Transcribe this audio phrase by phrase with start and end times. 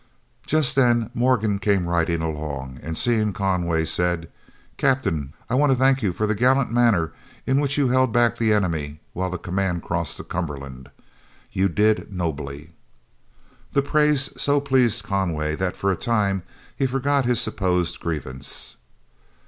[0.47, 4.31] Just then Morgan came riding along, and seeing Conway said,
[4.75, 7.11] "Captain, I want to thank you for the gallant manner
[7.45, 10.89] in which you held back the enemy while the command crossed the Cumberland.
[11.51, 12.71] You did nobly."
[13.73, 16.41] This praise so pleased Conway that for a time
[16.75, 18.77] he forgot his supposed grievance.